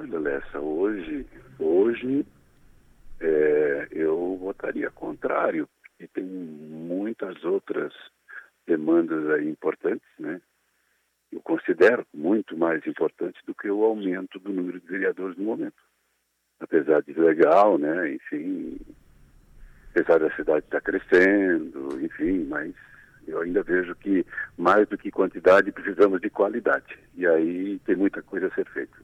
[0.00, 1.26] Olha, Lessa, hoje,
[1.58, 2.26] hoje
[3.20, 7.92] é, eu votaria contrário, porque tem muitas outras
[8.66, 10.40] demandas aí importantes, né?
[11.30, 15.82] Eu considero muito mais importante do que o aumento do número de vereadores no momento.
[16.58, 18.14] Apesar de legal, né?
[18.14, 18.80] Enfim,
[19.90, 22.74] apesar da cidade estar crescendo, enfim, mas
[23.28, 24.24] eu ainda vejo que
[24.56, 26.98] mais do que quantidade precisamos de qualidade.
[27.14, 28.96] E aí tem muita coisa a ser feita